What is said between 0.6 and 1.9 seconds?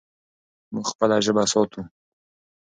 موږ خپله ژبه ساتو.